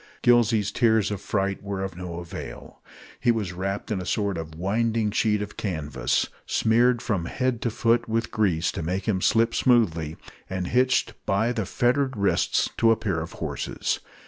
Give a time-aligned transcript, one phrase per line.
[0.23, 2.81] Gillsey's tears of fright were of no avail.
[3.19, 7.69] He was wrapped in a sort of winding sheet of canvas, smeared from head to
[7.69, 10.17] foot with grease to make him slip smoothly,
[10.49, 13.99] and hitched by the fettered wrists to a pair of horses.